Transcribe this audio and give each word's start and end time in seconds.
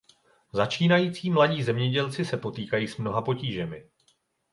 Začínající 0.53 1.29
mladí 1.31 1.63
zemědělci 1.63 2.25
se 2.25 2.37
potýkají 2.37 2.87
s 2.87 2.97
mnoha 2.97 3.21
potížemi. 3.21 3.89